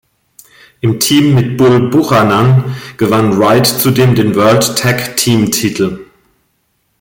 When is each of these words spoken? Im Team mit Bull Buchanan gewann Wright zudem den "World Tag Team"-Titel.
Im 0.79 0.99
Team 0.99 1.35
mit 1.35 1.57
Bull 1.59 1.91
Buchanan 1.91 2.75
gewann 2.97 3.37
Wright 3.39 3.67
zudem 3.67 4.15
den 4.15 4.33
"World 4.33 4.75
Tag 4.75 5.15
Team"-Titel. 5.15 6.05